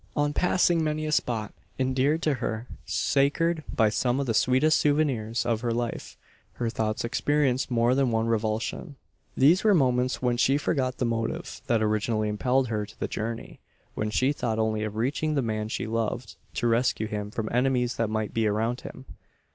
On 0.17 0.33
passing 0.33 0.83
many 0.83 1.05
a 1.05 1.11
spot, 1.11 1.53
endeared 1.77 2.23
to 2.23 2.33
her 2.41 2.65
sacred 2.87 3.63
by 3.71 3.89
some 3.89 4.19
of 4.19 4.25
the 4.25 4.33
sweetest 4.33 4.79
souvenirs 4.79 5.45
of 5.45 5.61
her 5.61 5.69
life 5.69 6.17
her 6.53 6.71
thoughts 6.71 7.05
experienced 7.05 7.69
more 7.69 7.93
than 7.93 8.09
one 8.09 8.25
revulsion. 8.25 8.95
These 9.37 9.63
were 9.63 9.75
moments 9.75 10.19
when 10.19 10.37
she 10.37 10.57
forgot 10.57 10.97
the 10.97 11.05
motive 11.05 11.61
that 11.67 11.83
originally 11.83 12.29
impelled 12.29 12.69
her 12.69 12.83
to 12.87 12.99
the 12.99 13.07
journey 13.07 13.59
when 13.93 14.09
she 14.09 14.33
thought 14.33 14.57
only 14.57 14.83
of 14.83 14.95
reaching 14.95 15.35
the 15.35 15.43
man 15.43 15.67
she 15.67 15.85
loved, 15.85 16.35
to 16.55 16.65
rescue 16.65 17.05
him 17.05 17.29
from 17.29 17.47
enemies 17.51 17.97
that 17.97 18.09
might 18.09 18.33
be 18.33 18.47
around 18.47 18.81
him! 18.81 19.05